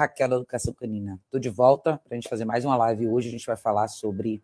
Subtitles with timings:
[0.00, 1.20] Raquel da Educação Canina.
[1.26, 3.06] Estou de volta para a gente fazer mais uma live.
[3.06, 4.42] Hoje a gente vai falar sobre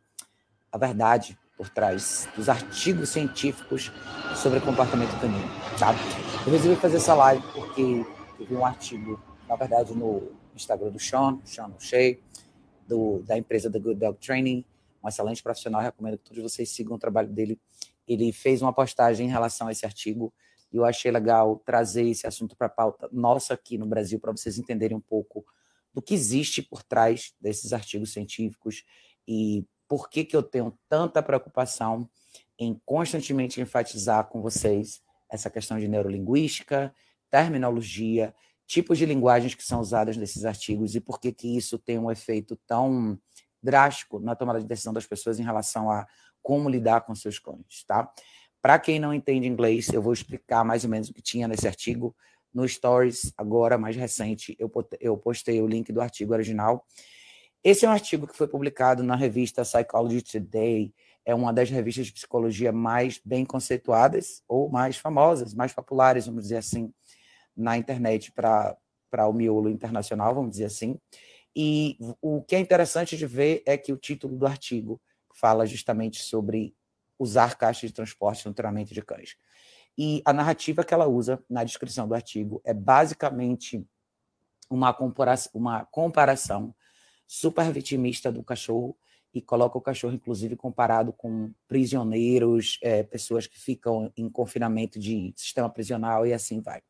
[0.71, 3.91] a verdade por trás dos artigos científicos
[4.35, 5.49] sobre comportamento canino,
[5.79, 5.95] tá?
[6.45, 8.05] Eu resolvi fazer essa live porque
[8.39, 9.19] eu vi um artigo,
[9.49, 12.19] na verdade, no Instagram do Sean, Sean O'Shea,
[12.87, 14.63] do, da empresa The Good Dog Training,
[15.03, 17.59] um excelente profissional, recomendo que todos vocês sigam o trabalho dele.
[18.07, 20.31] Ele fez uma postagem em relação a esse artigo
[20.77, 24.59] eu achei legal trazer esse assunto para a pauta nossa aqui no Brasil, para vocês
[24.59, 25.45] entenderem um pouco
[25.93, 28.85] do que existe por trás desses artigos científicos
[29.27, 32.09] e por que, que eu tenho tanta preocupação
[32.59, 35.01] em constantemente enfatizar com vocês
[35.31, 36.95] essa questão de neurolinguística,
[37.31, 38.35] terminologia,
[38.67, 42.11] tipos de linguagens que são usadas nesses artigos e por que, que isso tem um
[42.11, 43.19] efeito tão
[43.63, 46.07] drástico na tomada de decisão das pessoas em relação a
[46.43, 48.13] como lidar com seus clones, tá?
[48.67, 51.69] Para quem não entende inglês, eu vou explicar mais ou menos o que tinha nesse
[51.69, 52.17] artigo.
[52.53, 56.85] No Stories, agora mais recente, eu postei o link do artigo original.
[57.63, 60.93] Esse é um artigo que foi publicado na revista Psychology Today,
[61.25, 66.43] é uma das revistas de psicologia mais bem conceituadas ou mais famosas, mais populares, vamos
[66.43, 66.93] dizer assim,
[67.57, 68.77] na internet para
[69.29, 70.99] o miolo internacional, vamos dizer assim.
[71.55, 75.01] E o que é interessante de ver é que o título do artigo
[75.33, 76.75] fala justamente sobre
[77.19, 79.37] usar caixa de transporte no treinamento de cães.
[79.99, 83.87] E a narrativa que ela usa na descrição do artigo é basicamente
[84.69, 86.75] uma comparação, uma comparação
[87.27, 88.97] super vitimista do cachorro
[89.33, 95.33] e coloca o cachorro, inclusive, comparado com prisioneiros, é, pessoas que ficam em confinamento de
[95.37, 96.83] sistema prisional e assim vai.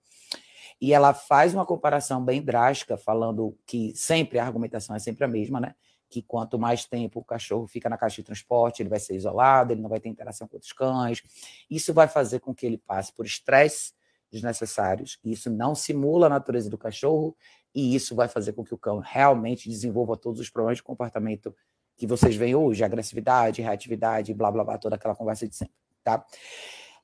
[0.80, 5.28] E ela faz uma comparação bem drástica, falando que sempre a argumentação é sempre a
[5.28, 5.74] mesma, né?
[6.16, 9.74] Que quanto mais tempo o cachorro fica na caixa de transporte, ele vai ser isolado,
[9.74, 11.22] ele não vai ter interação com outros cães.
[11.68, 13.92] Isso vai fazer com que ele passe por estresse
[14.32, 15.18] desnecessários.
[15.22, 17.36] Isso não simula a natureza do cachorro
[17.74, 21.54] e isso vai fazer com que o cão realmente desenvolva todos os problemas de comportamento
[21.98, 26.24] que vocês veem hoje, agressividade, reatividade, blá blá blá, toda aquela conversa de sempre, tá?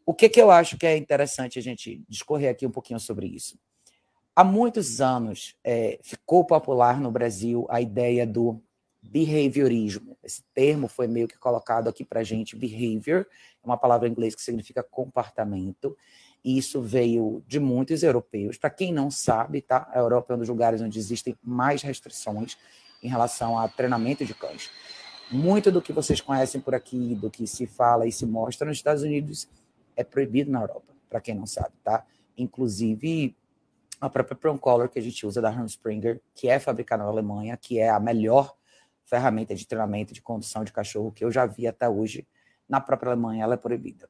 [0.07, 3.27] O que que eu acho que é interessante a gente discorrer aqui um pouquinho sobre
[3.27, 3.59] isso?
[4.35, 8.63] Há muitos anos é, ficou popular no Brasil a ideia do
[9.03, 10.17] behaviorismo.
[10.23, 12.55] Esse termo foi meio que colocado aqui para gente.
[12.55, 13.27] Behavior
[13.63, 15.97] é uma palavra em inglês que significa comportamento.
[16.45, 18.57] E isso veio de muitos europeus.
[18.57, 19.89] Para quem não sabe, tá?
[19.93, 22.57] A Europa é um dos lugares onde existem mais restrições
[23.03, 24.71] em relação a treinamento de cães.
[25.31, 28.77] Muito do que vocês conhecem por aqui, do que se fala e se mostra nos
[28.77, 29.49] Estados Unidos,
[29.97, 32.05] é proibido na Europa, para quem não sabe, tá?
[32.37, 33.35] Inclusive,
[34.01, 37.57] a própria Prong Collar que a gente usa da Springer, que é fabricada na Alemanha,
[37.57, 38.55] que é a melhor
[39.13, 42.27] ferramenta de treinamento de condução de cachorro que eu já vi até hoje.
[42.67, 44.09] Na própria Alemanha, ela é proibida.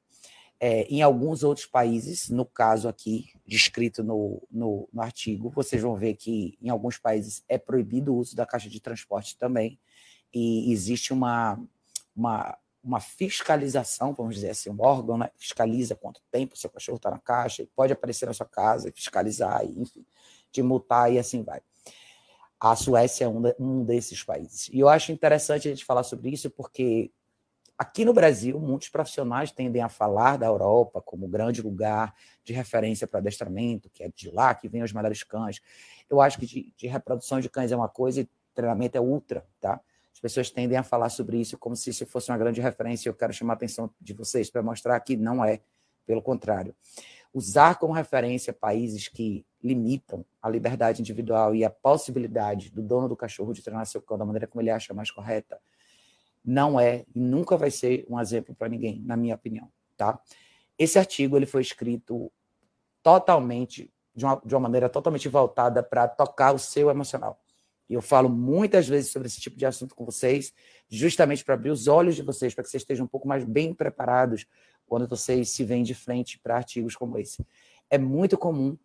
[0.61, 5.97] É, em alguns outros países, no caso aqui, descrito no, no, no, artigo, vocês vão
[5.97, 9.77] ver que em alguns países é proibido o uso da caixa de transporte também,
[10.33, 11.61] e existe uma,
[12.15, 17.11] uma, uma fiscalização, vamos dizer assim, um órgão né, fiscaliza quanto tempo seu cachorro está
[17.11, 20.07] na caixa, e pode aparecer na sua casa e fiscalizar, e, enfim,
[20.53, 21.61] te multar e assim vai.
[22.62, 24.69] A Suécia é um, um desses países.
[24.73, 27.11] E eu acho interessante a gente falar sobre isso porque
[27.77, 32.15] aqui no Brasil, muitos profissionais tendem a falar da Europa como grande lugar
[32.45, 35.61] de referência para adestramento, que é de lá que vêm os melhores cães.
[36.09, 39.44] Eu acho que de, de reprodução de cães é uma coisa e treinamento é outra,
[39.61, 39.81] tá?
[40.12, 43.09] As pessoas tendem a falar sobre isso como se isso fosse uma grande referência.
[43.09, 45.61] Eu quero chamar a atenção de vocês para mostrar que não é,
[46.06, 46.77] pelo contrário.
[47.32, 53.16] Usar como referência países que limitam a liberdade individual e a possibilidade do dono do
[53.16, 55.59] cachorro de treinar seu cão da maneira como ele acha mais correta,
[56.44, 60.20] não é e nunca vai ser um exemplo para ninguém, na minha opinião, tá?
[60.76, 62.31] Esse artigo ele foi escrito
[63.03, 67.41] totalmente de uma, de uma maneira totalmente voltada para tocar o seu emocional.
[67.88, 70.53] E eu falo muitas vezes sobre esse tipo de assunto com vocês,
[70.88, 73.75] justamente para abrir os olhos de vocês, para que vocês estejam um pouco mais bem
[73.75, 74.47] preparados
[74.93, 77.43] quando vocês se veem de frente para artigos como esse.
[77.89, 78.77] É muito comum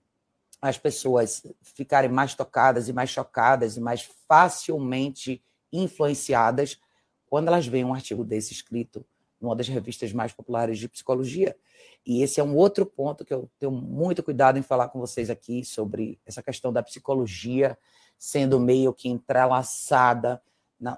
[0.62, 6.80] as pessoas ficarem mais tocadas e mais chocadas e mais facilmente influenciadas
[7.26, 9.06] quando elas veem um artigo desse escrito
[9.38, 11.58] numa das revistas mais populares de psicologia.
[12.06, 15.30] E esse é um outro ponto que eu tenho muito cuidado em falar com vocês
[15.30, 17.78] aqui sobre essa questão da psicologia
[18.18, 20.42] sendo meio que entrelaçada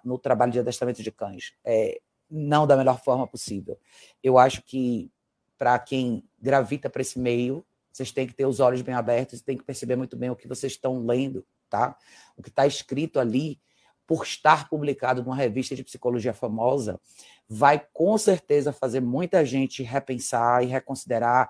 [0.05, 1.55] no trabalho de adestramento de cães.
[1.65, 3.79] É, não da melhor forma possível.
[4.23, 5.11] Eu acho que
[5.57, 9.43] para quem gravita para esse meio, vocês têm que ter os olhos bem abertos e
[9.43, 11.97] têm que perceber muito bem o que vocês estão lendo, tá?
[12.37, 13.59] O que está escrito ali,
[14.07, 16.99] por estar publicado numa revista de psicologia famosa,
[17.47, 21.49] vai com certeza fazer muita gente repensar e reconsiderar.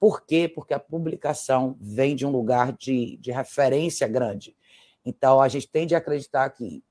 [0.00, 0.48] Por quê?
[0.52, 4.56] Porque a publicação vem de um lugar de, de referência grande.
[5.04, 6.82] Então, a gente tende a acreditar que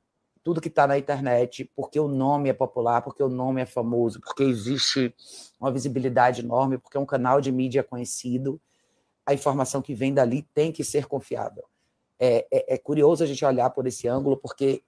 [0.43, 4.19] tudo que está na internet, porque o nome é popular, porque o nome é famoso,
[4.19, 5.15] porque existe
[5.59, 8.59] uma visibilidade enorme, porque é um canal de mídia conhecido,
[9.25, 11.63] a informação que vem dali tem que ser confiável.
[12.19, 14.83] É, é, é curioso a gente olhar por esse ângulo, porque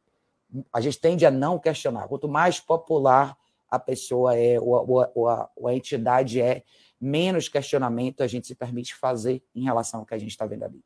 [0.74, 2.07] a gente tende a não questionar.
[2.07, 3.38] Quanto mais popular
[3.69, 6.63] a pessoa é, ou, ou, ou, a, ou a entidade é,
[7.00, 10.63] menos questionamento a gente se permite fazer em relação ao que a gente está vendo
[10.63, 10.84] ali.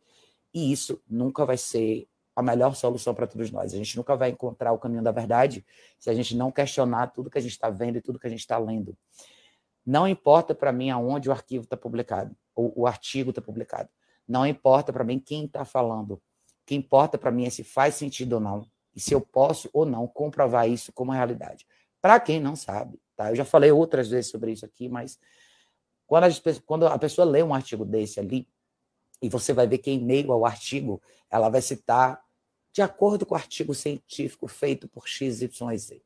[0.54, 2.08] E isso nunca vai ser
[2.40, 3.74] a melhor solução para todos nós.
[3.74, 5.66] A gente nunca vai encontrar o caminho da verdade
[6.00, 8.30] se a gente não questionar tudo que a gente está vendo e tudo que a
[8.30, 8.98] gente está lendo.
[9.86, 13.90] Não importa para mim aonde o arquivo está publicado, ou o artigo está publicado.
[14.26, 16.14] Não importa para mim quem está falando.
[16.14, 16.22] O
[16.66, 18.66] que importa para mim é se faz sentido ou não,
[18.96, 21.68] e se eu posso ou não comprovar isso como realidade.
[22.02, 23.32] Para quem não sabe, tá?
[23.32, 25.20] Eu já falei outras vezes sobre isso aqui, mas
[26.08, 26.30] quando a,
[26.66, 28.48] quando a pessoa lê um artigo desse ali,
[29.22, 32.24] e você vai ver que em meio ao artigo ela vai citar
[32.72, 36.02] de acordo com o artigo científico feito por XYZ.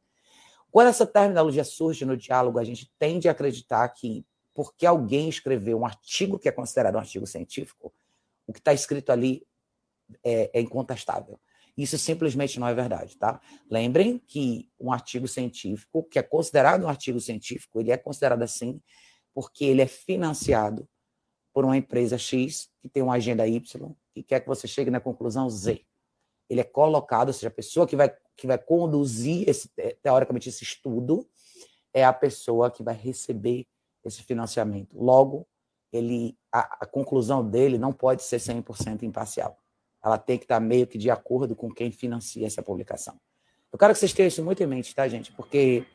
[0.71, 5.80] Quando essa terminologia surge no diálogo, a gente tende a acreditar que, porque alguém escreveu
[5.80, 7.94] um artigo que é considerado um artigo científico,
[8.48, 9.45] o que está escrito ali
[10.24, 11.39] é, é, incontestável.
[11.77, 13.42] Isso simplesmente não é verdade, tá?
[13.69, 18.81] Lembrem que um artigo científico, que é considerado um artigo científico, ele é considerado assim
[19.33, 20.88] porque ele é financiado
[21.51, 25.00] por uma empresa X que tem uma agenda Y e quer que você chegue na
[25.00, 25.83] conclusão Z
[26.49, 29.69] ele é colocado, ou seja, a pessoa que vai, que vai conduzir, esse,
[30.01, 31.27] teoricamente, esse estudo
[31.93, 33.65] é a pessoa que vai receber
[34.03, 34.95] esse financiamento.
[34.97, 35.47] Logo,
[35.91, 39.57] ele, a, a conclusão dele não pode ser 100% imparcial.
[40.03, 43.15] Ela tem que estar meio que de acordo com quem financia essa publicação.
[43.71, 45.31] Eu quero que vocês tenham isso muito em mente, tá, gente?
[45.31, 45.85] Porque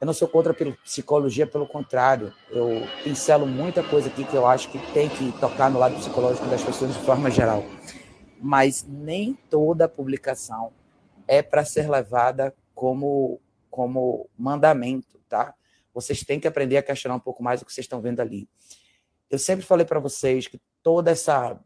[0.00, 2.32] eu não sou contra a psicologia, pelo contrário.
[2.50, 6.46] Eu pincelo muita coisa aqui que eu acho que tem que tocar no lado psicológico
[6.46, 7.62] das pessoas de forma geral
[8.40, 10.72] mas nem toda publicação
[11.26, 13.40] é para ser levada como,
[13.70, 15.54] como mandamento, tá?
[15.92, 18.48] Vocês têm que aprender a questionar um pouco mais o que vocês estão vendo ali.
[19.30, 21.58] Eu sempre falei para vocês que toda essa,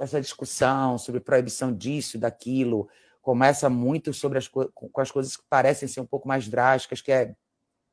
[0.00, 2.88] essa discussão sobre proibição disso, daquilo,
[3.20, 7.12] começa muito sobre as, com as coisas que parecem ser um pouco mais drásticas, que
[7.12, 7.34] é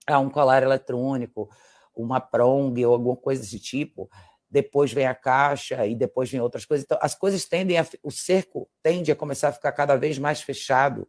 [0.08, 1.50] ah, um colar eletrônico,
[1.94, 4.10] uma prong ou alguma coisa desse tipo
[4.50, 6.84] depois vem a caixa e depois vem outras coisas.
[6.84, 10.42] Então, as coisas tendem a, o cerco tende a começar a ficar cada vez mais
[10.42, 11.08] fechado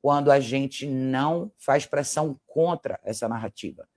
[0.00, 3.88] quando a gente não faz pressão contra essa narrativa.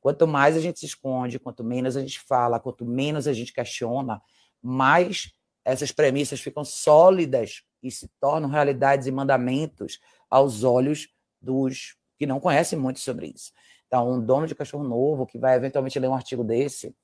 [0.00, 3.52] Quanto mais a gente se esconde, quanto menos a gente fala, quanto menos a gente
[3.52, 4.20] questiona,
[4.62, 5.32] mais
[5.64, 9.98] essas premissas ficam sólidas e se tornam realidades e mandamentos
[10.28, 11.08] aos olhos
[11.40, 13.52] dos que não conhecem muito sobre isso.
[13.86, 16.94] Então, um dono de cachorro novo que vai eventualmente ler um artigo desse,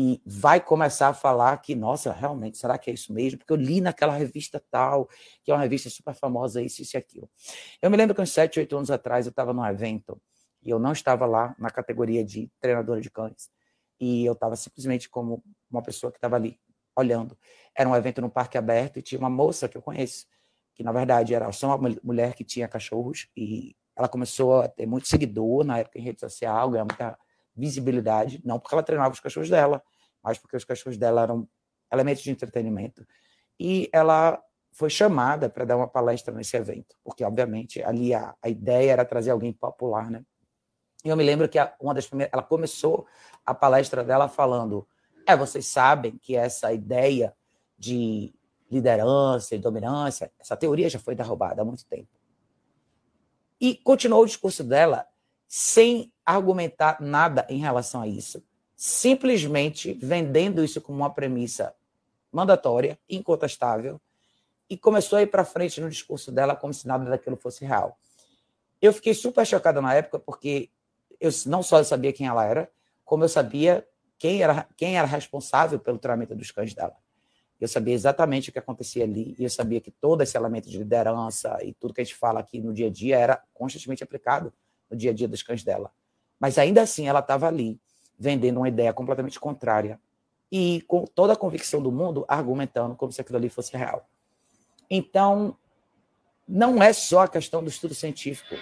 [0.00, 3.36] e vai começar a falar que, nossa, realmente, será que é isso mesmo?
[3.36, 5.08] Porque eu li naquela revista tal,
[5.42, 7.28] que é uma revista super famosa, isso, isso e aquilo.
[7.82, 10.22] Eu me lembro que uns sete, oito anos atrás eu estava num evento
[10.62, 13.50] e eu não estava lá na categoria de treinadora de cães.
[13.98, 16.60] E eu estava simplesmente como uma pessoa que estava ali
[16.96, 17.36] olhando.
[17.76, 20.26] Era um evento no parque aberto e tinha uma moça que eu conheço,
[20.76, 24.86] que na verdade era só uma mulher que tinha cachorros e ela começou a ter
[24.86, 27.18] muito seguidor na época em rede social, muita
[27.58, 29.82] visibilidade, não porque ela treinava os cachorros dela,
[30.22, 31.48] mas porque os cachorros dela eram
[31.92, 33.06] elementos de entretenimento.
[33.58, 34.40] E ela
[34.72, 39.04] foi chamada para dar uma palestra nesse evento, porque, obviamente, ali a, a ideia era
[39.04, 40.22] trazer alguém popular, né?
[41.04, 43.06] E eu me lembro que a, uma das primeiras, ela começou
[43.44, 44.86] a palestra dela falando:
[45.26, 47.34] é, vocês sabem que essa ideia
[47.76, 48.34] de
[48.70, 52.08] liderança e dominância, essa teoria já foi derrubada há muito tempo.
[53.60, 55.06] E continuou o discurso dela
[55.46, 58.44] sem argumentar nada em relação a isso,
[58.76, 61.74] simplesmente vendendo isso como uma premissa
[62.30, 63.98] mandatória, incontestável,
[64.68, 67.98] e começou a ir para frente no discurso dela como se nada daquilo fosse real.
[68.80, 70.68] Eu fiquei super chocada na época porque
[71.18, 72.70] eu não só eu sabia quem ela era,
[73.06, 76.96] como eu sabia quem era quem era responsável pelo treinamento dos cães dela.
[77.58, 80.76] Eu sabia exatamente o que acontecia ali e eu sabia que todo esse elemento de
[80.76, 84.52] liderança e tudo que a gente fala aqui no dia a dia era constantemente aplicado
[84.90, 85.90] no dia a dia dos cães dela.
[86.38, 87.80] Mas ainda assim ela estava ali,
[88.18, 90.00] vendendo uma ideia completamente contrária
[90.50, 94.08] e com toda a convicção do mundo argumentando como se aquilo ali fosse real.
[94.90, 95.56] Então,
[96.46, 98.54] não é só a questão do estudo científico,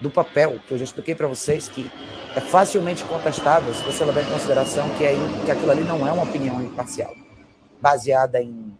[0.00, 1.90] do papel, que eu já expliquei para vocês que
[2.34, 5.14] é facilmente contestável se você levar em consideração que, é,
[5.44, 7.14] que aquilo ali não é uma opinião imparcial,
[7.80, 8.76] baseada em,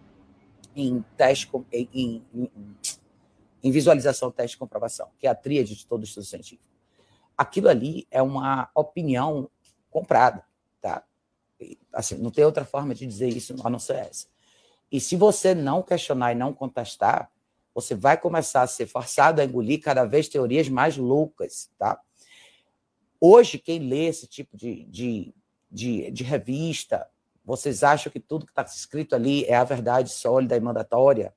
[0.74, 2.50] em teste, em, em,
[3.62, 6.73] em visualização, teste e comprovação, que é a tríade de todo estudo científico
[7.36, 9.50] aquilo ali é uma opinião
[9.90, 10.44] comprada,
[10.80, 11.04] tá?
[11.92, 14.26] Assim, não tem outra forma de dizer isso a não ser essa.
[14.90, 17.30] E se você não questionar e não contestar,
[17.74, 22.00] você vai começar a ser forçado a engolir cada vez teorias mais loucas, tá?
[23.20, 25.34] Hoje, quem lê esse tipo de, de,
[25.70, 27.08] de, de revista,
[27.44, 31.34] vocês acham que tudo que está escrito ali é a verdade sólida e mandatória?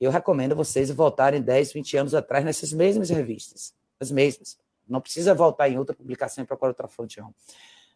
[0.00, 3.74] Eu recomendo vocês voltarem 10, 20 anos atrás nessas mesmas revistas.
[3.98, 4.58] As mesmas.
[4.88, 7.34] Não precisa voltar em outra publicação e procurar outra fonte, não.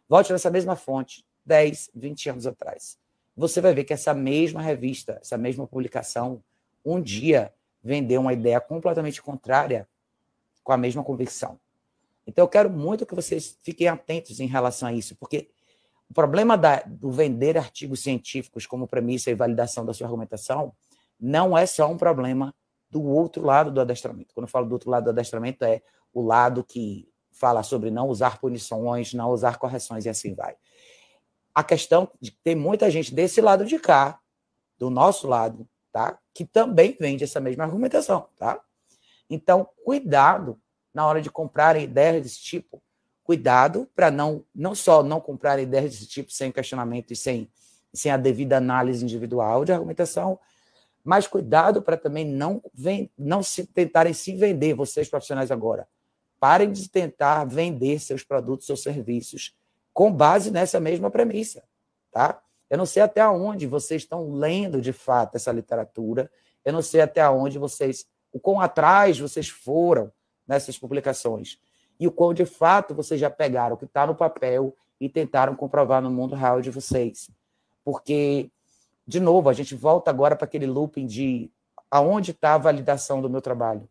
[0.07, 2.97] Volte nessa mesma fonte, 10, 20 anos atrás.
[3.35, 6.43] Você vai ver que essa mesma revista, essa mesma publicação,
[6.85, 9.87] um dia vendeu uma ideia completamente contrária
[10.63, 11.59] com a mesma convicção.
[12.25, 15.49] Então, eu quero muito que vocês fiquem atentos em relação a isso, porque
[16.09, 20.73] o problema da, do vender artigos científicos como premissa e validação da sua argumentação
[21.19, 22.53] não é só um problema
[22.89, 24.33] do outro lado do adestramento.
[24.33, 25.81] Quando eu falo do outro lado do adestramento, é
[26.13, 30.55] o lado que fala sobre não usar punições, não usar correções e assim vai.
[31.53, 34.19] A questão de que tem muita gente desse lado de cá,
[34.77, 36.17] do nosso lado, tá?
[36.33, 38.59] Que também vende essa mesma argumentação, tá?
[39.29, 40.59] Então, cuidado
[40.93, 42.81] na hora de comprar ideias desse tipo.
[43.23, 47.49] Cuidado para não não só não comprar ideias desse tipo sem questionamento e sem
[47.93, 50.39] sem a devida análise individual de argumentação,
[51.03, 52.61] mas cuidado para também não
[53.17, 55.87] não se tentarem se vender vocês profissionais agora.
[56.43, 59.55] Parem de tentar vender seus produtos ou serviços
[59.93, 61.63] com base nessa mesma premissa,
[62.11, 62.41] tá?
[62.69, 66.29] Eu não sei até onde vocês estão lendo de fato essa literatura.
[66.65, 70.11] Eu não sei até onde vocês, o quão atrás vocês foram
[70.45, 71.59] nessas publicações
[71.97, 75.55] e o quão de fato vocês já pegaram o que está no papel e tentaram
[75.55, 77.29] comprovar no mundo real de vocês.
[77.85, 78.51] Porque,
[79.07, 81.49] de novo, a gente volta agora para aquele looping de
[81.89, 83.87] aonde está a validação do meu trabalho.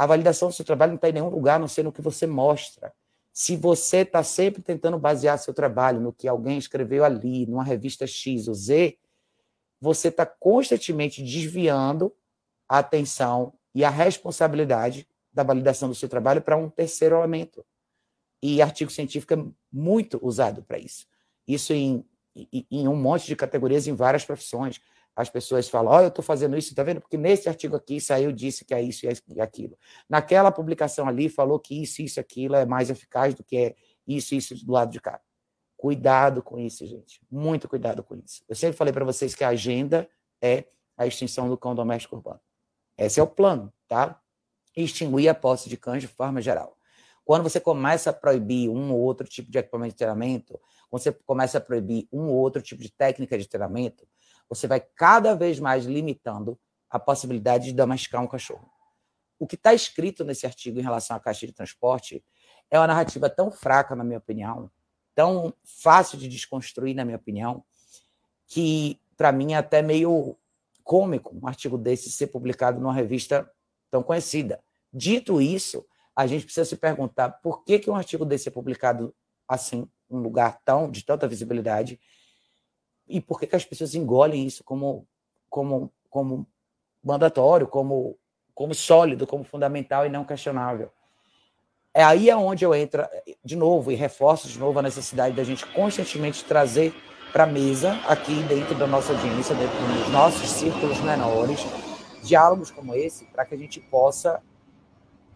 [0.00, 2.00] A validação do seu trabalho não está em nenhum lugar, a não ser no que
[2.00, 2.90] você mostra.
[3.34, 8.06] Se você está sempre tentando basear seu trabalho no que alguém escreveu ali, numa revista
[8.06, 8.96] X ou Z,
[9.78, 12.16] você está constantemente desviando
[12.66, 17.62] a atenção e a responsabilidade da validação do seu trabalho para um terceiro elemento.
[18.42, 21.06] E artigo científico é muito usado para isso.
[21.46, 22.02] Isso em,
[22.34, 24.80] em, um monte de categorias, em várias profissões.
[25.20, 27.00] As pessoas falam, oh, eu estou fazendo isso, está vendo?
[27.00, 29.76] Porque nesse artigo aqui saiu, disse que é isso e aquilo.
[30.08, 33.74] Naquela publicação ali falou que isso, isso, aquilo é mais eficaz do que é
[34.06, 35.20] isso, isso do lado de cá.
[35.76, 37.20] Cuidado com isso, gente.
[37.30, 38.42] Muito cuidado com isso.
[38.48, 40.08] Eu sempre falei para vocês que a agenda
[40.40, 40.64] é
[40.96, 42.40] a extinção do cão doméstico urbano.
[42.96, 44.20] Esse é o plano, tá?
[44.74, 46.76] Extinguir a posse de cães de forma geral.
[47.24, 50.58] Quando você começa a proibir um ou outro tipo de equipamento de treinamento,
[50.88, 54.06] quando você começa a proibir um ou outro tipo de técnica de treinamento,
[54.50, 56.58] você vai cada vez mais limitando
[56.90, 58.68] a possibilidade de domesticar um cachorro.
[59.38, 62.22] O que está escrito nesse artigo em relação à caixa de transporte
[62.68, 64.70] é uma narrativa tão fraca, na minha opinião,
[65.14, 67.64] tão fácil de desconstruir, na minha opinião,
[68.46, 70.36] que para mim é até meio
[70.82, 73.48] cômico um artigo desse ser publicado numa revista
[73.90, 74.60] tão conhecida.
[74.92, 79.14] Dito isso, a gente precisa se perguntar por que, que um artigo desse é publicado
[79.48, 82.00] assim, um lugar tão de tanta visibilidade,
[83.10, 85.06] e por que, que as pessoas engolem isso como,
[85.48, 86.46] como, como
[87.02, 88.16] mandatório, como,
[88.54, 90.90] como sólido, como fundamental e não questionável.
[91.92, 93.04] É aí aonde eu entro
[93.44, 96.94] de novo e reforço de novo a necessidade da gente constantemente trazer
[97.32, 101.60] para a mesa, aqui dentro da nossa audiência, dentro dos nossos círculos menores,
[102.22, 104.42] diálogos como esse, para que a gente possa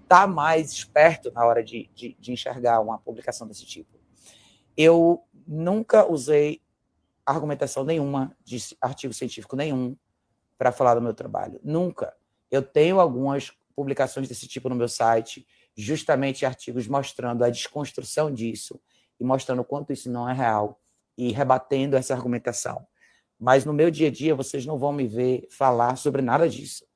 [0.03, 3.99] estar tá mais esperto na hora de, de, de enxergar uma publicação desse tipo.
[4.77, 6.61] Eu nunca usei
[7.27, 9.97] argumentação nenhuma de artigo científico nenhum
[10.59, 11.61] para falar do meu trabalho.
[11.63, 12.15] Nunca.
[12.51, 18.81] Eu tenho algumas publicações desse tipo no meu site, justamente artigos mostrando a desconstrução disso
[19.19, 20.81] e mostrando o quanto isso não é real
[21.17, 22.87] e rebatendo essa argumentação.
[23.39, 26.87] Mas no meu dia a dia vocês não vão me ver falar sobre nada disso,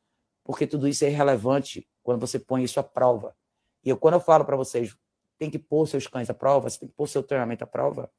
[0.44, 3.36] porque tudo isso é irrelevante quando você põe isso à prova.
[3.84, 4.96] E eu, quando eu falo para vocês,
[5.38, 8.10] tem que pôr seus cães à prova, você tem que pôr seu treinamento à prova,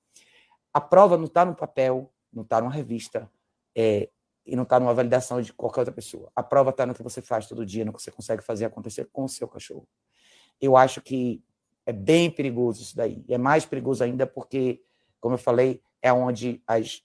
[0.74, 3.30] a prova não está no papel, não está numa revista
[3.76, 4.10] é,
[4.46, 6.32] e não está numa validação de qualquer outra pessoa.
[6.36, 9.08] A prova está no que você faz todo dia, no que você consegue fazer acontecer
[9.12, 9.88] com o seu cachorro.
[10.60, 11.44] Eu acho que
[11.86, 13.24] é bem perigoso isso daí.
[13.28, 14.82] E é mais perigoso ainda porque,
[15.20, 17.02] como eu falei, é onde as,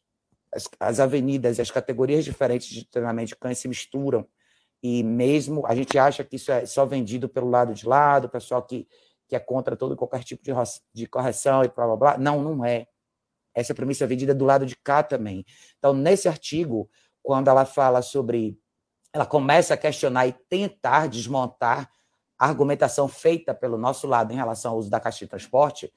[0.52, 4.26] as, as avenidas, as categorias diferentes de treinamento de cães se misturam.
[4.83, 8.28] E mesmo a gente acha que isso é só vendido pelo lado de lá, do
[8.28, 8.87] pessoal que,
[9.26, 10.52] que é contra todo qualquer tipo de,
[10.92, 12.18] de correção e blá blá blá.
[12.18, 12.87] Não, não é.
[13.54, 15.44] Essa premissa é vendida do lado de cá também.
[15.78, 16.88] Então, nesse artigo,
[17.23, 18.58] quando ela fala sobre.
[19.12, 21.88] Ela começa a questionar e tentar desmontar
[22.37, 25.92] a argumentação feita pelo nosso lado em relação ao uso da caixa de transporte,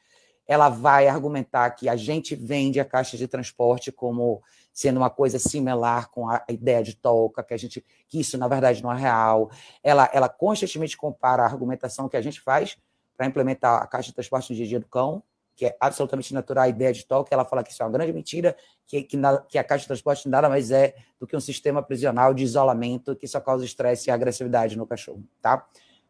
[0.48, 5.40] ela vai argumentar que a gente vende a caixa de transporte como sendo uma coisa
[5.40, 8.98] similar com a ideia de Tolka, que a gente que isso na verdade não é
[8.98, 9.50] real.
[9.84, 12.78] Ela, ela constantemente compara a argumentação que a gente faz
[13.18, 15.24] para implementar a caixa de transporte no dia a dia do cão,
[15.58, 18.14] que é absolutamente natural a ideia de Tolka, ela fala que isso é uma grande
[18.14, 21.40] mentira, que, que, na, que a caixa de transporte nada mais é do que um
[21.40, 25.68] sistema prisional de isolamento que só causa estresse e agressividade no cachorro, tá?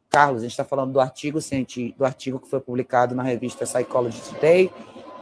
[0.09, 1.39] Carlos, a gente está falando do artigo
[1.97, 4.71] do artigo que foi publicado na revista Psychology Today.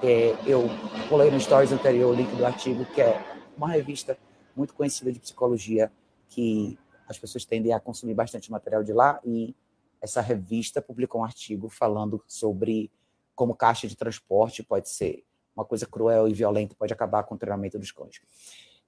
[0.02, 0.64] É, eu
[1.08, 3.20] pulei no stories anterior o link do artigo, que é
[3.56, 4.18] uma revista
[4.56, 5.92] muito conhecida de psicologia,
[6.30, 6.78] que
[7.08, 9.56] as pessoas tendem a consumir bastante material de lá, e
[10.02, 12.92] essa revista publicou um artigo falando sobre
[13.36, 15.24] como caixa de transporte pode ser
[15.56, 18.22] uma coisa cruel e violenta, pode acabar com o treinamento dos cães.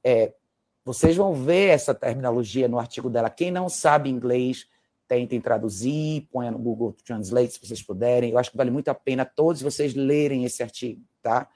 [0.03, 0.33] É,
[0.83, 3.29] vocês vão ver essa terminologia no artigo dela.
[3.29, 4.67] Quem não sabe inglês,
[5.07, 8.31] tentem traduzir, ponha no Google Translate se vocês puderem.
[8.31, 11.47] Eu acho que vale muito a pena todos vocês lerem esse artigo, tá?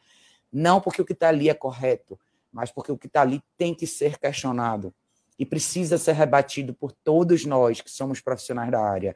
[0.52, 2.20] Não porque o que está ali é correto,
[2.52, 4.94] mas porque o que está ali tem que ser questionado
[5.38, 9.16] e precisa ser rebatido por todos nós que somos profissionais da área.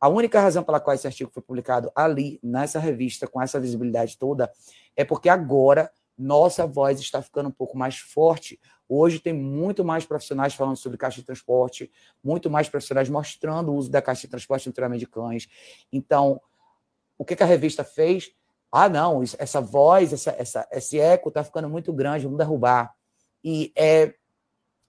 [0.00, 4.16] A única razão pela qual esse artigo foi publicado ali, nessa revista, com essa visibilidade
[4.16, 4.50] toda,
[4.96, 8.60] é porque agora nossa voz está ficando um pouco mais forte.
[8.88, 11.90] Hoje tem muito mais profissionais falando sobre caixa de transporte,
[12.22, 15.48] muito mais profissionais mostrando o uso da caixa de transporte no treinamento de cães.
[15.92, 16.40] Então,
[17.16, 18.32] o que, a revista fez?
[18.72, 22.94] Ah, não, essa voz, essa, essa, esse eco está ficando muito grande, vamos derrubar.
[23.42, 24.14] E é,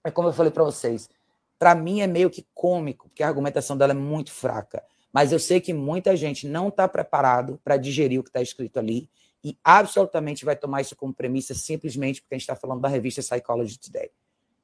[0.04, 1.08] é como eu falei para vocês,
[1.58, 4.82] para mim é meio que cômico, porque a argumentação dela é muito fraca.
[5.12, 8.78] Mas eu sei que muita gente não está preparado para digerir o que está escrito
[8.78, 9.10] ali
[9.44, 13.20] e absolutamente vai tomar isso como premissa simplesmente porque a gente está falando da revista
[13.20, 14.10] Psychology Today,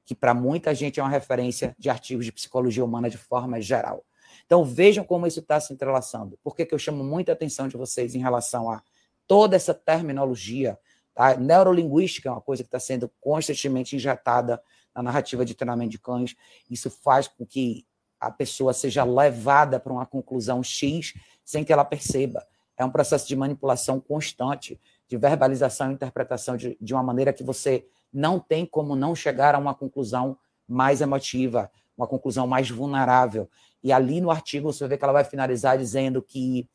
[0.05, 4.05] que para muita gente é uma referência de artigos de psicologia humana de forma geral.
[4.47, 6.39] Então vejam como isso está se entrelaçando.
[6.43, 8.83] Por que, que eu chamo muita atenção de vocês em relação a
[9.29, 10.77] toda essa terminologia.
[11.15, 11.37] Tá?
[11.37, 14.61] Neurolinguística é uma coisa que está sendo constantemente injetada
[14.93, 16.35] na narrativa de treinamento de cães.
[16.69, 17.87] Isso faz com que
[18.21, 22.47] a pessoa seja levada para uma conclusão X sem que ela perceba.
[22.77, 27.43] É um processo de manipulação constante, de verbalização e interpretação de, de uma maneira que
[27.43, 33.49] você não tem como não chegar a uma conclusão mais emotiva, uma conclusão mais vulnerável.
[33.83, 36.69] E ali no artigo você ver que ela vai finalizar dizendo que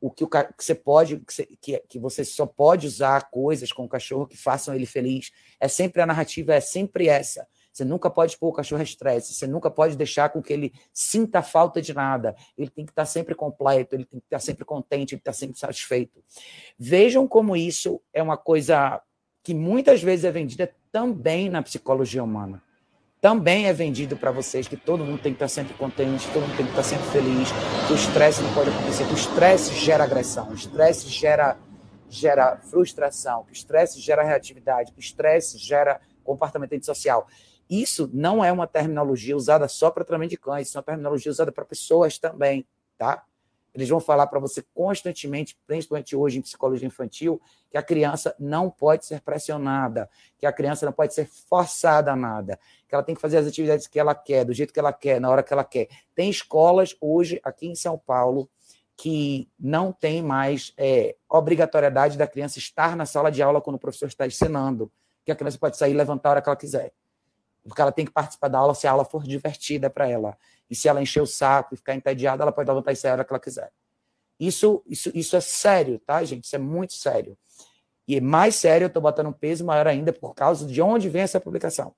[0.00, 1.22] o que, o, que você pode,
[1.60, 5.32] que, que você só pode usar coisas com o cachorro que façam ele feliz.
[5.58, 7.46] É sempre a narrativa, é sempre essa.
[7.78, 10.72] Você nunca pode pôr o cachorro a estresse, você nunca pode deixar com que ele
[10.92, 12.34] sinta falta de nada.
[12.56, 15.30] Ele tem que estar sempre completo, ele tem que estar sempre contente, ele tem que
[15.30, 16.20] estar sempre satisfeito.
[16.76, 19.00] Vejam como isso é uma coisa
[19.44, 22.60] que muitas vezes é vendida também na psicologia humana
[23.20, 26.56] também é vendido para vocês que todo mundo tem que estar sempre contente, todo mundo
[26.56, 27.48] tem que estar sempre feliz,
[27.86, 31.56] que o estresse não pode acontecer, que o estresse gera agressão, o estresse gera,
[32.08, 37.26] gera frustração, que o estresse gera reatividade, que o estresse gera comportamento antissocial.
[37.68, 41.30] Isso não é uma terminologia usada só para tratamento de cães, isso é uma terminologia
[41.30, 43.24] usada para pessoas também, tá?
[43.74, 48.70] Eles vão falar para você constantemente, principalmente hoje em psicologia infantil, que a criança não
[48.70, 53.14] pode ser pressionada, que a criança não pode ser forçada a nada, que ela tem
[53.14, 55.52] que fazer as atividades que ela quer, do jeito que ela quer, na hora que
[55.52, 55.88] ela quer.
[56.14, 58.50] Tem escolas hoje, aqui em São Paulo,
[58.96, 63.78] que não tem mais é, obrigatoriedade da criança estar na sala de aula quando o
[63.78, 64.90] professor está ensinando,
[65.24, 66.92] que a criança pode sair e levantar a hora que ela quiser.
[67.68, 70.36] Porque ela tem que participar da aula se a aula for divertida para ela.
[70.70, 73.24] E se ela encher o saco e ficar entediada, ela pode levantar sair a hora
[73.24, 73.70] que ela quiser.
[74.38, 76.44] Isso, isso, isso é sério, tá, gente?
[76.44, 77.36] Isso é muito sério.
[78.06, 81.22] E mais sério, eu estou botando um peso maior ainda por causa de onde vem
[81.22, 81.94] essa publicação.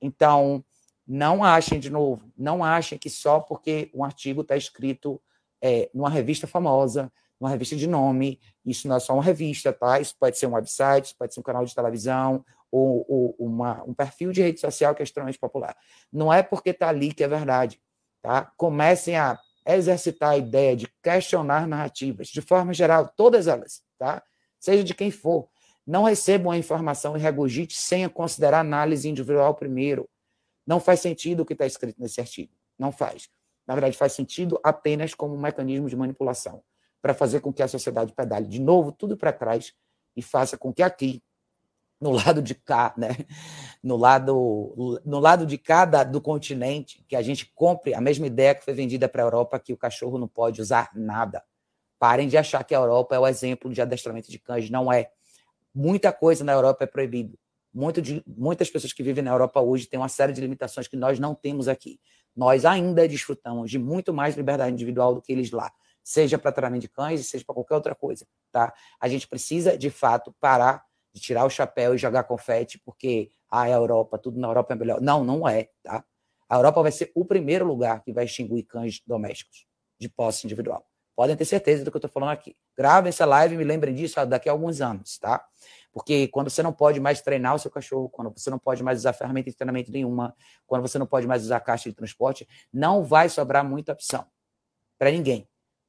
[0.00, 0.64] Então,
[1.06, 5.20] não achem, de novo, não achem que só porque um artigo está escrito
[5.60, 10.00] é, numa revista famosa, numa revista de nome, isso não é só uma revista, tá?
[10.00, 13.82] Isso pode ser um website, isso pode ser um canal de televisão, ou, ou uma,
[13.84, 15.76] um perfil de rede social que é extremamente popular.
[16.12, 17.80] Não é porque está ali que é verdade.
[18.22, 18.52] Tá?
[18.56, 24.22] Comecem a exercitar a ideia de questionar narrativas, de forma geral, todas elas, tá?
[24.58, 25.48] seja de quem for.
[25.86, 30.08] Não recebam a informação e regurgite sem considerar análise individual primeiro.
[30.66, 32.52] Não faz sentido o que está escrito nesse artigo.
[32.78, 33.28] Não faz.
[33.66, 36.62] Na verdade, faz sentido apenas como um mecanismo de manipulação
[37.00, 39.72] para fazer com que a sociedade pedale de novo tudo para trás
[40.16, 41.22] e faça com que aqui
[42.00, 43.08] no lado de cá, né?
[43.82, 48.54] No lado, no lado de cada do continente, que a gente compre a mesma ideia
[48.54, 51.42] que foi vendida para a Europa, que o cachorro não pode usar nada.
[51.98, 54.70] Parem de achar que a Europa é o exemplo de adestramento de cães.
[54.70, 55.10] Não é.
[55.74, 57.38] Muita coisa na Europa é proibido.
[57.74, 60.96] Muito de, muitas pessoas que vivem na Europa hoje têm uma série de limitações que
[60.96, 62.00] nós não temos aqui.
[62.34, 66.82] Nós ainda desfrutamos de muito mais liberdade individual do que eles lá, seja para tratamento
[66.82, 68.26] de cães, seja para qualquer outra coisa.
[68.50, 68.72] Tá?
[69.00, 73.62] A gente precisa, de fato, parar de tirar o chapéu e jogar confete, porque ah,
[73.62, 75.00] a Europa, tudo na Europa é melhor.
[75.00, 76.04] Não, não é, tá?
[76.48, 79.66] A Europa vai ser o primeiro lugar que vai extinguir cães domésticos
[79.98, 80.86] de posse individual.
[81.14, 82.56] Podem ter certeza do que eu estou falando aqui.
[82.76, 85.44] Gravem essa live e me lembrem disso daqui a alguns anos, tá?
[85.92, 89.00] Porque quando você não pode mais treinar o seu cachorro, quando você não pode mais
[89.00, 93.02] usar ferramenta de treinamento nenhuma, quando você não pode mais usar caixa de transporte, não
[93.02, 94.24] vai sobrar muita opção
[94.96, 95.48] para ninguém.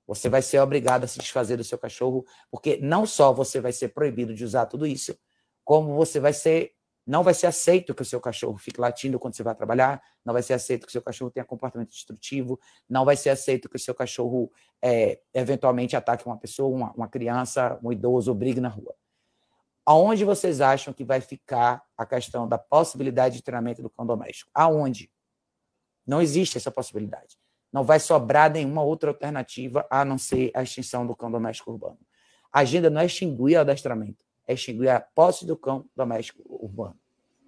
[0.09, 3.71] Você vai ser obrigado a se desfazer do seu cachorro, porque não só você vai
[3.71, 5.15] ser proibido de usar tudo isso,
[5.63, 6.73] como você vai ser
[7.05, 10.31] não vai ser aceito que o seu cachorro fique latindo quando você vai trabalhar, não
[10.31, 13.77] vai ser aceito que o seu cachorro tenha comportamento destrutivo, não vai ser aceito que
[13.77, 18.69] o seu cachorro é, eventualmente ataque uma pessoa, uma, uma criança, um idoso brigue na
[18.69, 18.93] rua.
[19.83, 24.51] Aonde vocês acham que vai ficar a questão da possibilidade de treinamento do cão doméstico?
[24.53, 25.11] Aonde?
[26.05, 27.38] Não existe essa possibilidade.
[27.71, 31.99] Não vai sobrar nenhuma outra alternativa a não ser a extinção do cão doméstico urbano.
[32.51, 36.97] A agenda não é extinguir o adestramento, é extinguir a posse do cão doméstico urbano.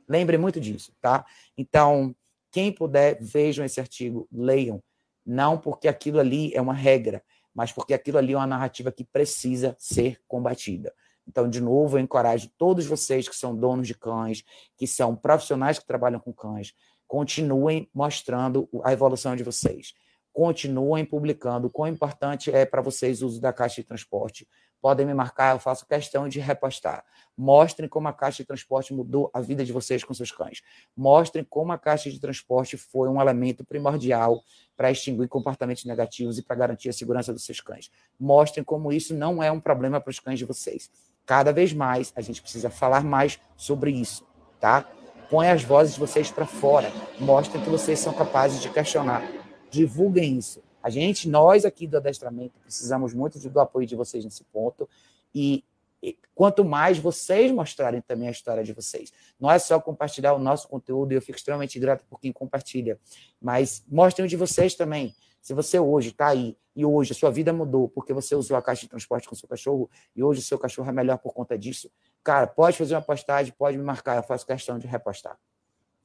[0.07, 1.25] Lembre muito disso, tá?
[1.57, 2.15] Então,
[2.51, 4.83] quem puder, vejam esse artigo, leiam.
[5.25, 9.03] Não porque aquilo ali é uma regra, mas porque aquilo ali é uma narrativa que
[9.03, 10.93] precisa ser combatida.
[11.27, 14.43] Então, de novo, eu encorajo todos vocês que são donos de cães,
[14.75, 16.73] que são profissionais que trabalham com cães,
[17.07, 19.93] continuem mostrando a evolução de vocês.
[20.33, 21.69] Continuem publicando.
[21.69, 24.47] Quão importante é para vocês o uso da caixa de transporte.
[24.81, 27.05] Podem me marcar, eu faço questão de repostar.
[27.37, 30.63] Mostrem como a caixa de transporte mudou a vida de vocês com seus cães.
[30.97, 34.41] Mostrem como a caixa de transporte foi um elemento primordial
[34.75, 37.91] para extinguir comportamentos negativos e para garantir a segurança dos seus cães.
[38.19, 40.89] Mostrem como isso não é um problema para os cães de vocês.
[41.27, 44.25] Cada vez mais a gente precisa falar mais sobre isso,
[44.59, 44.89] tá?
[45.29, 46.91] Põe as vozes de vocês para fora.
[47.19, 49.21] Mostrem que vocês são capazes de questionar.
[49.71, 50.61] Divulguem isso.
[50.83, 54.87] A gente, nós aqui do adestramento, precisamos muito do apoio de vocês nesse ponto.
[55.33, 55.63] E,
[56.03, 59.13] e quanto mais vocês mostrarem também a história de vocês.
[59.39, 62.99] Não é só compartilhar o nosso conteúdo, e eu fico extremamente grato por quem compartilha,
[63.41, 65.15] mas mostrem o de vocês também.
[65.41, 68.61] Se você hoje está aí e hoje a sua vida mudou porque você usou a
[68.61, 71.57] caixa de transporte com seu cachorro e hoje o seu cachorro é melhor por conta
[71.57, 71.91] disso,
[72.23, 75.37] cara, pode fazer uma postagem, pode me marcar, eu faço questão de repostar.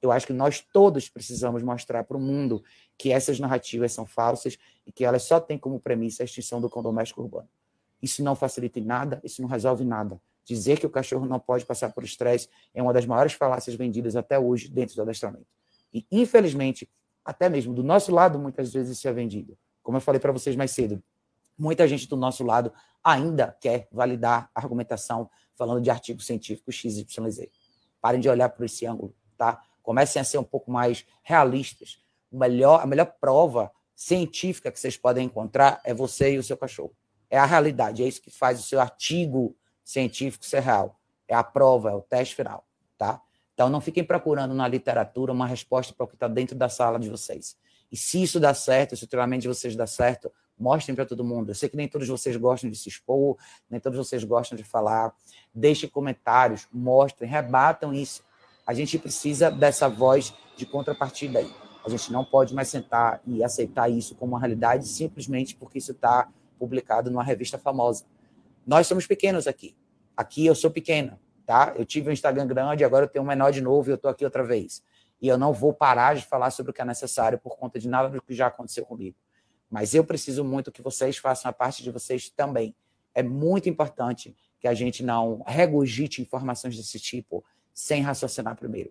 [0.00, 2.62] Eu acho que nós todos precisamos mostrar para o mundo
[2.98, 6.68] que essas narrativas são falsas e que elas só têm como premissa a extinção do
[6.68, 7.48] cão doméstico urbano.
[8.02, 10.20] Isso não facilita em nada, isso não resolve nada.
[10.44, 14.14] Dizer que o cachorro não pode passar por estresse é uma das maiores falácias vendidas
[14.14, 15.46] até hoje dentro do adestramento.
[15.92, 16.88] E, infelizmente,
[17.24, 19.58] até mesmo do nosso lado, muitas vezes isso é vendido.
[19.82, 21.02] Como eu falei para vocês mais cedo,
[21.58, 27.48] muita gente do nosso lado ainda quer validar a argumentação falando de artigos científicos XYZ.
[28.00, 29.60] Parem de olhar por esse ângulo, tá?
[29.86, 32.00] Comecem a ser um pouco mais realistas.
[32.28, 36.56] O melhor, a melhor prova científica que vocês podem encontrar é você e o seu
[36.56, 36.92] cachorro.
[37.30, 40.98] É a realidade, é isso que faz o seu artigo científico ser real.
[41.28, 42.66] É a prova, é o teste final,
[42.98, 43.22] tá?
[43.54, 46.98] Então, não fiquem procurando na literatura uma resposta para o que está dentro da sala
[46.98, 47.56] de vocês.
[47.90, 51.22] E se isso dá certo, se o treinamento de vocês dá certo, mostrem para todo
[51.22, 51.50] mundo.
[51.50, 53.38] Eu sei que nem todos vocês gostam de se expor,
[53.70, 55.14] nem todos vocês gostam de falar.
[55.54, 58.25] Deixem comentários, mostrem, rebatam isso.
[58.66, 61.50] A gente precisa dessa voz de contrapartida aí.
[61.84, 65.92] A gente não pode mais sentar e aceitar isso como uma realidade simplesmente porque isso
[65.92, 68.04] está publicado numa revista famosa.
[68.66, 69.76] Nós somos pequenos aqui.
[70.16, 71.72] Aqui eu sou pequena tá?
[71.76, 74.10] Eu tive um Instagram grande, agora eu tenho um menor de novo e eu estou
[74.10, 74.82] aqui outra vez.
[75.22, 77.88] E eu não vou parar de falar sobre o que é necessário por conta de
[77.88, 79.16] nada do que já aconteceu comigo.
[79.70, 82.74] Mas eu preciso muito que vocês façam a parte de vocês também.
[83.14, 87.44] É muito importante que a gente não regurgite informações desse tipo
[87.76, 88.90] sem raciocinar primeiro.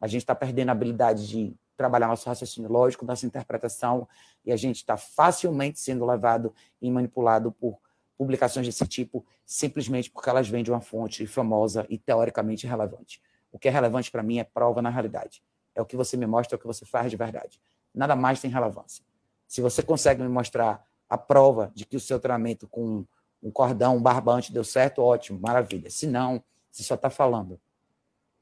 [0.00, 4.06] A gente está perdendo a habilidade de trabalhar nosso raciocínio lógico, nossa interpretação,
[4.44, 7.80] e a gente está facilmente sendo levado e manipulado por
[8.16, 13.20] publicações desse tipo simplesmente porque elas vêm de uma fonte famosa e teoricamente relevante.
[13.50, 15.42] O que é relevante para mim é prova na realidade.
[15.74, 17.60] É o que você me mostra, é o que você faz de verdade.
[17.92, 19.04] Nada mais tem relevância.
[19.48, 23.04] Se você consegue me mostrar a prova de que o seu treinamento com
[23.42, 25.90] um cordão, um barbante deu certo, ótimo, maravilha.
[25.90, 27.60] Se não, você só está falando.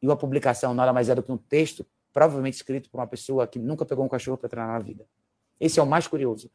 [0.01, 3.47] E uma publicação nada mais é do que um texto, provavelmente escrito por uma pessoa
[3.47, 5.07] que nunca pegou um cachorro para treinar na vida.
[5.61, 6.51] Esse é o mais curioso.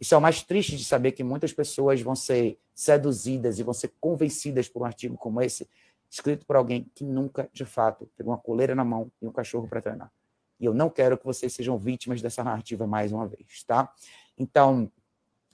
[0.00, 3.74] Isso é o mais triste de saber que muitas pessoas vão ser seduzidas e vão
[3.74, 5.68] ser convencidas por um artigo como esse,
[6.08, 9.66] escrito por alguém que nunca, de fato, pegou uma coleira na mão e um cachorro
[9.66, 10.12] para treinar.
[10.60, 13.92] E eu não quero que vocês sejam vítimas dessa narrativa mais uma vez, tá?
[14.36, 14.90] Então,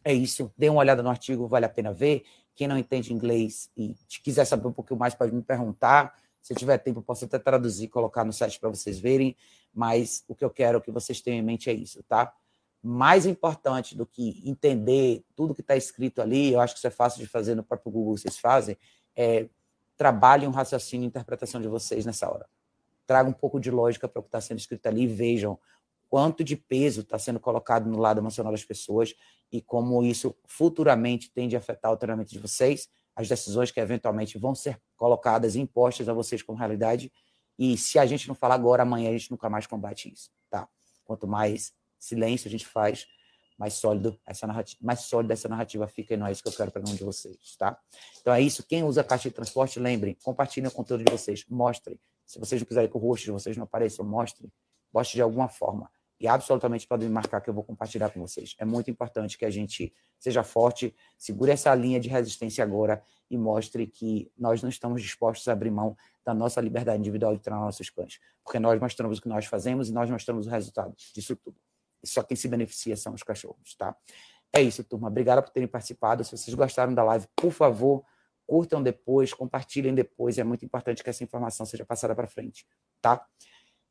[0.02, 0.52] é isso.
[0.56, 2.24] Dê uma olhada no artigo, vale a pena ver.
[2.54, 6.14] Quem não entende inglês e quiser saber um pouquinho mais, pode me perguntar.
[6.44, 9.34] Se tiver tempo, posso até traduzir e colocar no site para vocês verem.
[9.72, 12.32] Mas o que eu quero que vocês tenham em mente é isso, tá?
[12.86, 16.90] mais importante do que entender tudo que está escrito ali, eu acho que isso é
[16.90, 18.76] fácil de fazer no próprio Google, vocês fazem,
[19.16, 19.48] é
[19.96, 22.46] trabalhem um raciocínio e interpretação de vocês nessa hora.
[23.06, 25.58] Traga um pouco de lógica para o que está sendo escrito ali e vejam
[26.10, 29.14] quanto de peso está sendo colocado no lado emocional das pessoas
[29.50, 34.38] e como isso futuramente tende a afetar o treinamento de vocês, as decisões que eventualmente
[34.38, 37.12] vão ser colocadas e impostas a vocês como realidade.
[37.58, 40.68] E se a gente não falar agora, amanhã a gente nunca mais combate isso, tá?
[41.04, 43.06] Quanto mais silêncio a gente faz,
[43.56, 46.52] mais sólido essa narrativa, mais sólida essa narrativa fica e não é isso que eu
[46.52, 47.78] quero para nenhum de vocês, tá?
[48.20, 48.64] Então é isso.
[48.66, 51.98] Quem usa caixa de transporte, lembrem, compartilhem o conteúdo de vocês, mostrem.
[52.26, 54.50] Se vocês não quiserem que o rosto de vocês não apareça, mostrem.
[54.92, 55.90] Poste de alguma forma.
[56.24, 58.56] E absolutamente podem marcar que eu vou compartilhar com vocês.
[58.58, 63.36] É muito importante que a gente seja forte, segure essa linha de resistência agora e
[63.36, 67.62] mostre que nós não estamos dispostos a abrir mão da nossa liberdade individual de treinar
[67.62, 68.20] nossos cães.
[68.42, 71.58] Porque nós mostramos o que nós fazemos e nós mostramos o resultado disso tudo.
[72.02, 73.94] E só quem se beneficia são os cachorros, tá?
[74.50, 75.08] É isso, turma.
[75.08, 76.24] Obrigado por terem participado.
[76.24, 78.02] Se vocês gostaram da live, por favor,
[78.46, 80.38] curtam depois, compartilhem depois.
[80.38, 82.66] É muito importante que essa informação seja passada para frente,
[83.02, 83.22] tá?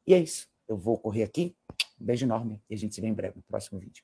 [0.07, 0.51] E é isso.
[0.67, 1.55] Eu vou correr aqui.
[1.99, 4.01] Um beijo enorme e a gente se vê em breve no próximo vídeo.